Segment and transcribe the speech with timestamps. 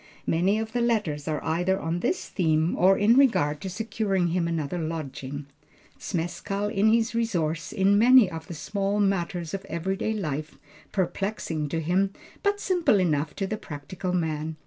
[0.25, 4.47] Many of the letters are either on this theme or in regard to securing him
[4.47, 5.45] another lodging.
[5.99, 10.57] Zmeskall is his resource in many of the small matters of every day life,
[10.91, 14.55] perplexing to him, but simple enough to the practical man.